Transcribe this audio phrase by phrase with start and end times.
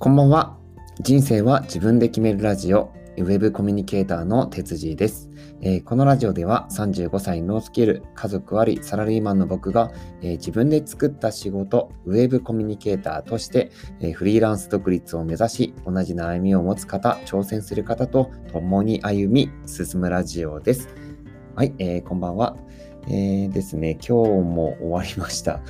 [0.00, 0.56] こんばんは。
[1.00, 5.28] 人生は自分で決めるラジオ、ウェブコミュニケーターの哲司です、
[5.60, 9.90] えー、このラジオでは35歳のスキル、家族あり、サラリーマンの僕が、
[10.22, 20.88] えー、自分で作った仕事、ウェブコミュニケーターとして、えー、フリーランス独立を目指し、同じ悩みを持つ方、挑戦する方と共に歩み、進むラジオです。
[21.56, 22.56] はい、えー、こんばんは。
[23.08, 25.60] えー、ですね、今日も終わりました。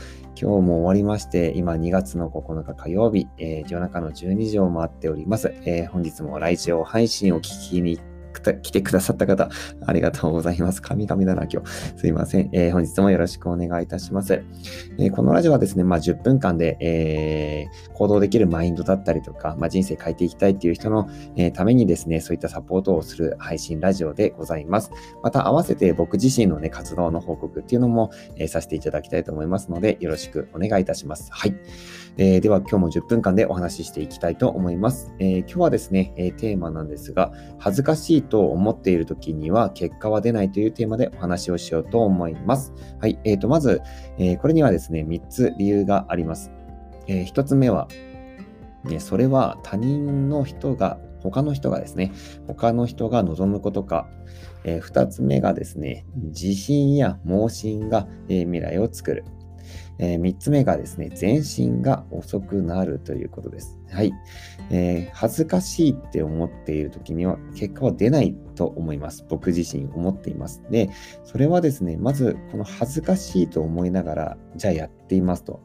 [0.40, 5.52] 今日も終わりまして、今2月の9日火曜日、えー、夜中の12時を回っております。
[5.64, 7.98] えー、本日も来場配信を聞きに
[8.40, 9.48] 来てくださった方、
[9.86, 10.82] ありがとうございます。
[10.82, 11.68] 神々だな、今日。
[11.96, 12.50] すいません。
[12.52, 14.42] えー、本日もよろしくお願いいたします。
[14.98, 24.90] えー、このラジオはですね、まあ、10分間で、えー、行動できるマインドだったりとか、まあ、人生変えていきたいっていう人の、えためにですね、そういったサポートをする配信ラジオでございます。
[25.22, 31.28] また、合わせて僕自身のね、活動の報告っていうのも、えさせていただきたいと思いますので、よろしくお願いいたします。
[31.30, 31.54] はい。
[32.20, 35.14] えでは、今日も10分間でお話ししていきたいと思います。
[35.20, 42.74] え今日はですね、えテーマなんですが、恥ずかしいと思っている時には結果は出ないというテーマでお話をしようと思います。
[43.00, 43.20] はい。
[43.22, 43.80] えー、と、まず、
[44.18, 46.50] え、これにはですね、3つ理由があります。
[47.06, 47.86] え、1つ目は、
[48.82, 52.10] ね、それは他人の人が、他の人がですね、
[52.48, 54.08] 他の人が望むことか、
[54.64, 59.24] えー、2つ目がですね、自信や盲信が、えー、未来を作る。
[59.98, 63.78] えー、3つ目がですね、全身が遅くなるということです。
[63.90, 64.12] はい。
[64.70, 69.24] えー、恥ずかしいって思っている時には結果は出ないと思います。
[69.28, 70.62] 僕自身思っています。
[70.70, 70.90] で、
[71.24, 75.60] それはですね、まずこの恥ずかしいと思いながら、じゃあやっていますと。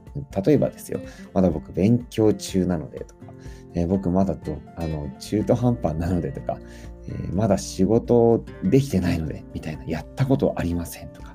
[0.45, 0.99] 例えばですよ、
[1.33, 3.33] まだ僕勉強中なのでとか、
[3.73, 6.59] えー、僕まだとあの中途半端なのでとか、
[7.07, 11.32] えー、まだ仕事できてないのでみたいな、やったことありませんとか、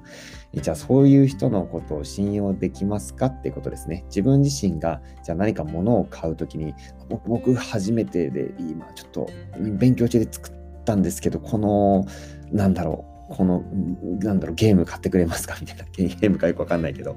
[0.61, 4.05] じゃあそういう人のことを信用できますかっていうことですね。
[4.07, 6.75] 自分自身がじゃあ何か物を買うときに
[7.27, 9.29] 僕初めてで今ちょっと
[9.59, 10.53] 勉強中で作っ
[10.85, 12.07] たんですけどこの
[12.51, 13.63] なんだろうこの
[14.21, 15.57] なんだろうゲーム買ってくれますか？
[15.61, 17.17] みたいな ゲームかよくわかんないけど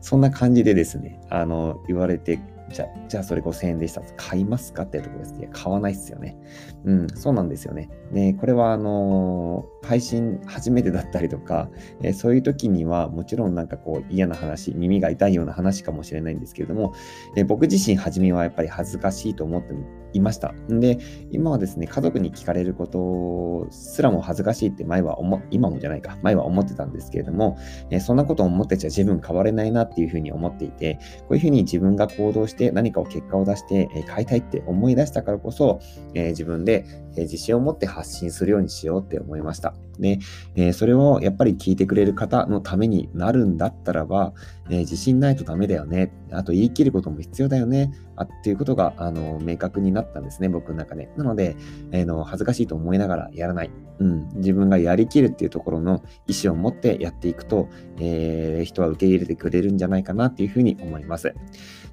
[0.00, 2.38] そんな感じでですねあの言われて
[2.70, 4.02] じゃじゃあそれ5000円でした。
[4.16, 5.34] 買いますかってとこです。
[5.38, 6.36] いや、買わないっすよね。
[6.84, 7.90] うん、そうなんですよね。
[8.12, 11.68] で、これはあの、配信初めてだったりとか、
[12.02, 16.94] えー、そういう時にはもちろんなんかこう嫌な話、耳が痛いような話かもしれないんですけれども、
[17.36, 19.74] えー、僕自身初めはやっぱり恥ずかしいと思って
[20.14, 20.52] いました。
[20.72, 20.98] んで、
[21.30, 27.58] 今はですね、家族に聞かれることすらも恥ずかしいって前は思、今もじゃないか、前は思ってたんですけれども、
[27.90, 35.80] えそんなことを思ってちゃ自分変われないなっていうふうに思っていて、こういうふうに自分が行動して何かを結果を出して、え変えたいって思い出したからこそ、
[36.14, 36.86] え自分で、
[37.16, 39.73] え自信を持って発信するようにしようって思いました。
[39.98, 40.18] で、
[40.56, 44.32] えそれをやっぱり聞いてくれる方のためになるんだったらば、
[44.70, 46.12] え自信ないとダメだよね。
[46.32, 47.92] あと言い切ることも必要だよね。
[48.16, 51.10] あっていうことが、あの、明確になったんですね、僕の中で。
[51.16, 51.56] なので、
[51.92, 53.70] えー、の恥ずかしいと思いながらやらない。
[53.98, 54.28] うん。
[54.36, 57.68] 自分がやりきるっていうところの意思を持ってやっていくと、
[57.98, 61.34] えー、人は受け入れてくれるんじゃないかなっていうふうに思います。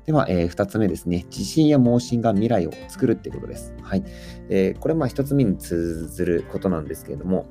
[0.05, 1.25] では、えー、2つ目ですね。
[1.29, 3.73] 自信や盲信が未来を作るってことです。
[3.81, 4.03] はい。
[4.49, 7.45] えー、これまあ1つ目に通ずることなんですけれども、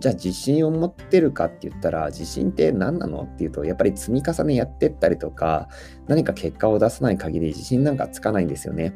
[0.00, 5.68] じゃあ自信を持ってるかって言ったら自信って何なのっていうとやっぱり積み重ねやってったりとか
[6.06, 8.94] 何か結果を出さない限り自信なんかつかないんですよね。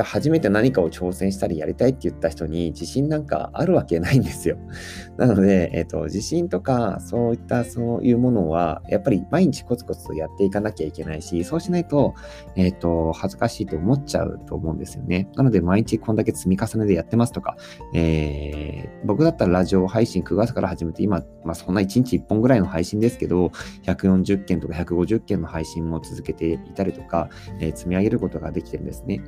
[0.00, 4.56] ゃあ初めて何かを挑戦したりやりたいって言った人に自信なんかあるわけないんですよ。
[5.16, 12.14] なので、えっ、と、自信とかそういったそういうものはやっぱり毎日コツコツとやっていかなきゃいけないし、そうしないと、
[12.56, 15.28] えっ、と、恥ずかしいと思っちゃうと思うんですよね。
[15.36, 17.56] なので毎日こんだけ積み重ねでやってますとか、
[17.94, 23.52] えー、僕だったらラジオ配信9月から始めて今、まあそんな1日1本ぐらいの配信ですけど、
[23.82, 27.28] 140件とか150件の配信も続けていたりとか、
[27.60, 29.20] えー、積み上げることができてるんですね。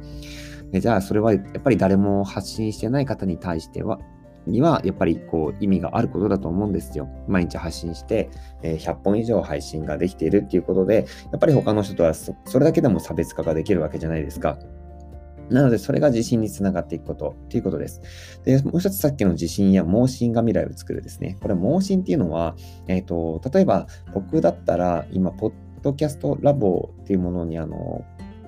[0.73, 3.99] えじゃあ、それはやっぱり誰も発信してない方に対しては、
[4.47, 7.09] にはやっぱりこう意味があることだと思うんですよ。
[7.29, 8.31] 毎日発信して、
[8.63, 14.59] え、100本以上配信ができているっていうことで、やっぱり他の人とはそれだけでも差別化ができるわけじゃないですか。
[15.51, 18.01] なので、それが自信につながっていくことということです。
[18.45, 21.37] で、もう一つさっきの自信や盲信が未来を作るですね。
[21.41, 22.57] これ、盲信っていうのは、
[22.89, 25.53] えっ、ー、と、例えば僕だったら、今、ポッ
[25.83, 28.05] ドキャストラボっていうものに、あの、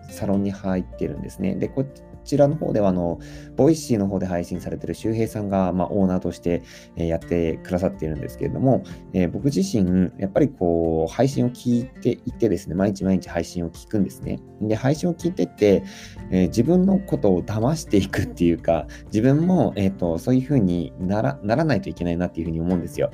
[0.08, 1.56] サロンに入ってるんですね。
[1.56, 1.84] で、こ
[2.24, 3.20] ちらの方では、あの、
[3.56, 6.62] Voicy の方で配信されてる周平さんが、まあ、オーナーとして、
[6.96, 8.82] えやってくださっているんですけれども、
[9.12, 14.40] えー、僕自身、やっぱりこう、配信を聞いていてですね、毎日毎日配信を聞くんですね。
[14.60, 15.82] で、配信を聞いてって、
[16.30, 23.10] えー、自分のことを騙していくっていうか、自分も、えっ、ー、と、そういうふうにならならないといけないなっていうふうに思うんですよ。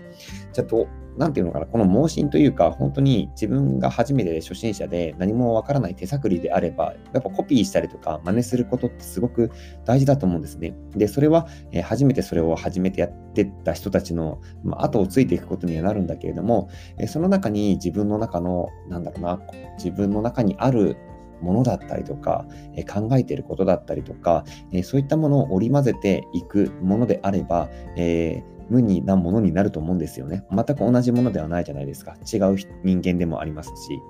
[0.53, 0.87] じゃあど、
[1.19, 9.51] なんていうのかな、この盲信というか、本当に自分が初めて初心者で何もわからない手探りであれば、やっぱコピーしたりとか真似することってすごく
[9.85, 10.75] 大事だと思うんですね。
[10.97, 16.69] で、それは、えー、初めてそれを始めてやってた人たちの、まあ、後をついていくことにはなるんだけれども、
[16.99, 19.41] えー、その中に自分の中の、なんだろうな、
[19.77, 20.97] 自分の中にある
[21.43, 22.47] ものだったりとか、
[22.77, 30.45] え考えていることだったりとか、えそういったものを織り交ぜていくものであれば、えー無二なものになると思うんですよね。
[30.51, 32.17] 全く同じものではないじゃないですか。
[32.33, 34.01] 違う人間でもありますし。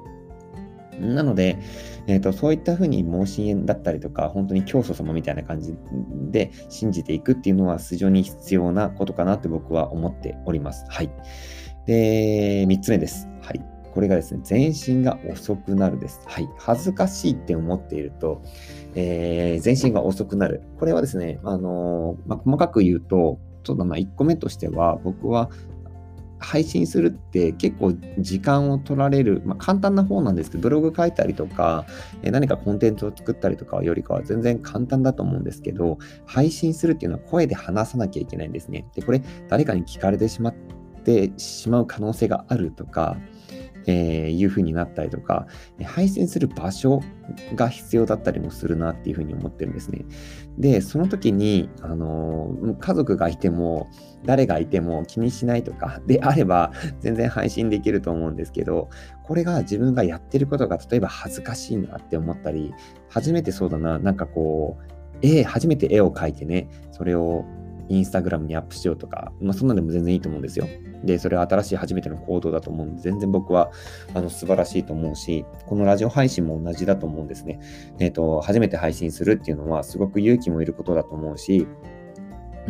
[1.01, 1.59] なので、
[2.07, 5.75] えーと、そういったふうに盲信だったりとか、本当に教祖様みたいな感じ
[6.31, 10.85] で信じていくっていうのは非常に必要なことかなって僕は思っております。
[10.89, 11.11] はい。
[11.87, 13.29] で、3つ目です。
[13.41, 13.65] はい。
[13.95, 16.21] これがですね、全身が遅くなるです。
[16.27, 16.49] はい。
[16.59, 18.43] 恥ずかしいって思っていると、
[18.95, 20.63] えー、全身が遅くなる。
[20.79, 25.51] これはですね、あのー、まあ、細かく言うと、そうだな、1個目としては、僕は
[26.41, 31.87] 配信するって結構時間を取られる、まあ、簡単な方なんですけど、ブログ書いたりとか、
[32.23, 38.87] 何かコンテンツを作ったりとかよりかは全然簡単だと思うんですけど、配信するっていうのは声で話さなきゃいけないんですね。
[38.95, 40.55] で、これ誰かに聞かれてしまっ
[41.05, 43.19] てしまう可能性があるとか、
[43.87, 45.47] えー、いう風になったりとか、
[45.85, 47.01] 配信する場所
[47.55, 50.05] が必要だったりもするなっていう風に思ってるんですね。
[50.59, 53.89] で、その時に、あのー、家族がいても、
[54.25, 58.91] 誰がいても気にしないとかであれば、全然配信できると思うんですけど、
[59.25, 62.75] これが自分がやってることが、例えば恥ずかしいなって思ったり、
[63.09, 67.45] 初めてそうだな、なんかこう、絵、初めて絵を描いてね、それを
[67.91, 70.67] インスタグラムにアップしようとか、まあ、そんなでも全然いいと思うんですよ。
[71.05, 73.73] で、それは新しい初めての行動だと思うんで、全然僕は
[74.15, 77.59] あの素晴らしいと思うし、このラジオ配信も同じだと思うんですね。
[77.99, 81.67] えっ、ー、と、初めて配信するっていうのはすごく勇気もいることだと思うし、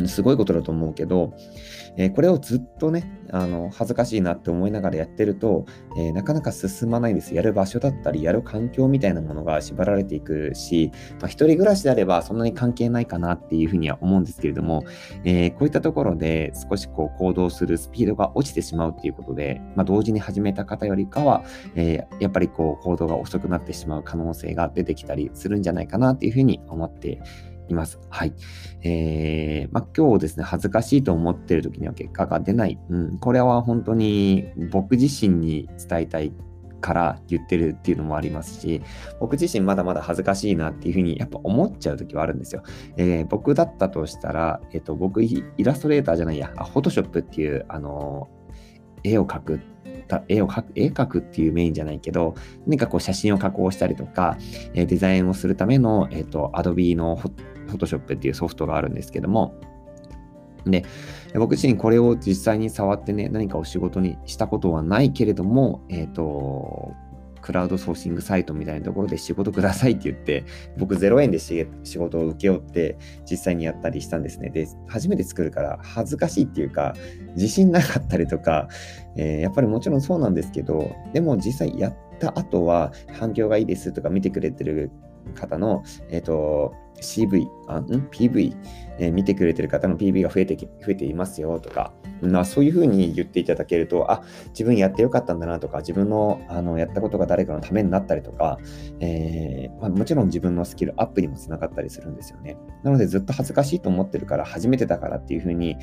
[0.07, 1.33] すごいことだと思うけど、
[1.97, 5.65] えー、これをずっとね、あの、恥ずかしいなって思いながらやってると、
[5.97, 7.35] えー、なかなか進まないです。
[7.35, 14.83] やる場所だったり、やる環境みたいなものが縛られていくし、まあ、一人暮らしであればそんなに関係ないかなっていうふうには思うんですけれども、
[15.23, 21.43] えー、こういったところで少しこう行動するスピードが落ちてしまうっていうことで、まあ、同時に始めた方よりかは、
[21.75, 27.21] えやっぱりこう行動が遅くなってしまう可能性が出てきたりするんじゃないかなっていうふうに思って
[27.71, 27.99] います。
[28.09, 28.33] はい。
[28.83, 32.79] えー、まあ、今日ですね、恥ずかしいと思ってる時には結果が出ない。
[32.89, 36.33] うん、これは本当に僕自身に伝えたい
[36.81, 38.81] から言ってるっていうのもありますし、
[39.19, 42.63] 僕自身まだまだ恥ずかしいなっていうふうにやっぱ思っちゃう時はあるんですよ。
[42.97, 49.59] えー、僕だったとしたら、えっ、ー、と、僕イラストレーターじゃないや、あ、フォトショップっていう、あのー、絵を描く
[50.27, 52.35] 絵を描く、絵描くっていうメインじゃないけど、
[52.65, 54.37] 何かこう写真を加工したりとか、
[54.73, 57.15] えデザインをするための、えっ、と、Adobe の
[57.67, 59.55] フォトショップっていうソフトがあるんですけども、
[60.65, 60.85] で、
[61.33, 66.93] 僕自身これを実際に触ってね、何かを仕事にしたことはないけれども、えっ、ー、と、
[67.41, 70.45] クラウドソーシングサイトみたいなところで仕事くださいって言って、
[70.77, 71.65] 僕0円で仕
[71.97, 72.97] 事を請け負って
[73.29, 74.49] 実際にやったりしたんですね。
[74.49, 76.93] で、初めて作るから恥ずかしいっていうか、
[77.35, 78.67] 自信なかったりとか、
[79.17, 84.91] えー、やっぱりもちろんそうなんですけど、でも実際やった後は反響がいいですとか見てくれてる
[85.33, 88.55] 方の、えっ、ー、と、CV、あん？PV、
[88.99, 98.59] えー、見てくれてる方の PV が増えて増えていますよとか、まあ、そういうふうに言っていただけると、あ、自分やってよかったんだなとか、自分のあのやったことが誰かのためになったりとか、
[98.99, 102.57] えー、まあ、もちろん自分のスキルアップにもつながったりするんですよね。
[102.83, 105.77] なのでずっと恥ずかしいと思ってるから、初めてだからっていうふうに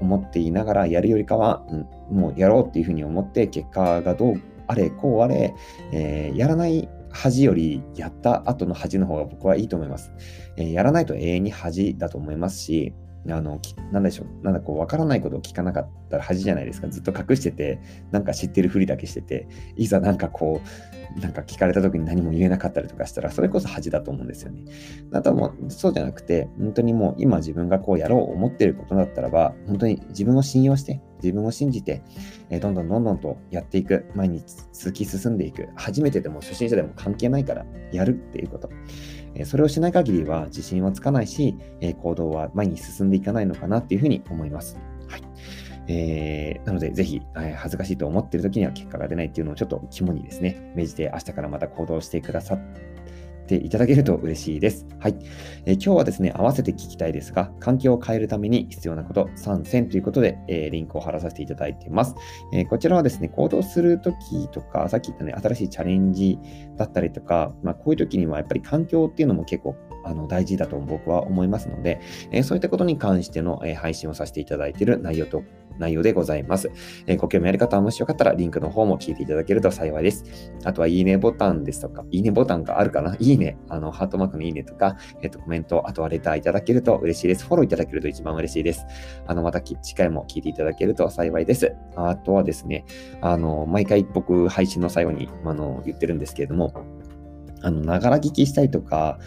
[0.00, 5.54] 思っていながらやるよりかは、うん、もうやろうっていうふうに思って、結果がどうあれ、こうあれ、
[5.92, 10.12] えー、やらない恥よりやった後の恥の方が僕はいいと思います。
[10.56, 12.94] えー、やらないと永遠に恥だと思いますし、
[13.28, 13.60] あの、
[13.90, 16.88] なんでしょう、なんだこう、わからないことを聞かなかったら恥じゃないですか。
[16.88, 17.80] ずっと隠してて、
[18.12, 20.60] なんか知ってるふりだけしてて、いざなんかこ
[21.16, 24.62] う、なんか聞かれた時に何も言えなかったりとかしたら、それこそ恥だと思うんですよね。
[25.12, 32.02] あとはもう、そうじゃなくて、本当にもう今自分がこうやろう思ってることだったらば、本当に自分を信用して、自分を信じて、
[32.50, 38.70] えどんどんどんどんとやっていく、毎日突き進んでいく、初めてでも初心者でも関係ないからやるっていうこと。
[39.34, 44.78] えそれをしない限りは自信はつかないし、え行動は前に進んでいかないのかなっていうふうに思います。
[45.08, 45.22] はい。
[45.88, 52.58] えー、なので、ぜひ、え、恥ずかしいと思っている時には結果が出ないっていうのをちょっと肝にですね、命じて明日からまた行動してくださ
[53.48, 54.86] ていただけると嬉しいです。
[55.00, 55.16] はい、
[55.64, 62.14] えー、今日はですね、合わせて聞きたいですが、環境を変えるために必要なこと3選ということで、えー、リンクを貼らさせていただいています。
[62.52, 66.38] えー、こちらはですね、行動するときとか、さっき言ったね、新しいチャレンジ
[66.76, 69.74] だったりとか、まあ、こういう時にはやっぱり環境っていうのも結構
[70.08, 72.00] あの大事だと僕は思いますので、
[72.32, 75.42] え、そういったことに関しての、え、配信をさせていただいている内容と
[75.78, 76.70] 内容でございます。
[77.06, 80.52] え、ご興味ある方はもしよかったらリンクの方も聞いていただけると幸いです。
[80.64, 83.16] あとは、いいねボタンですとか、いいねボタンがあるかな？
[83.20, 87.44] いいね、あの、ハートマークのいいねとか、えっ、と、コメント、あとはレターいただけると嬉しいです。
[87.44, 88.84] フォローいただけると一番嬉しいです。
[89.26, 91.74] あの、また次回も聞いていただけると幸いです。
[91.96, 92.84] あとはですね、
[93.20, 96.72] あの、毎回僕配信の最後に、あの、言ってるんですけれども、
[97.62, 99.18] あの、ながら聞きしたりとか、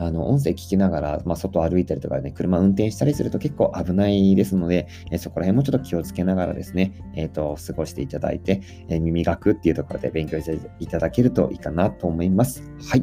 [0.00, 12.62] あの、音声聞きながら、まあ、外歩いたりとかね、車運転したりすると結構危ないですので、えそこら辺もちょっと気をつけながらですね、えっ、ー、と、過ごしていただいて、えー、耳学っていうところで勉強していただけるといいかなと思います。
[12.88, 13.02] はい。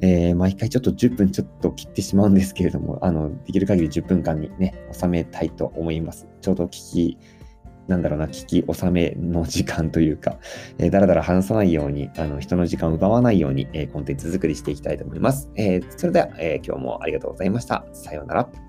[0.00, 6.28] えー、毎回ちょっと10分ちょっと切ってしまうんですけれども、あの、できる限り10分間にね、収めたいと思います。
[6.40, 7.18] ちょうど聞き、
[7.88, 10.36] なんだろうな、聞き納めの時間というか、
[10.78, 15.50] えー、だらだら話さないように、あの、人の時間を奪わないように、えー、コンテンツ作りしていきたいと思います。
[15.56, 17.84] えー、それでは、え、今日もありがとうございました。
[17.92, 18.67] さようなら。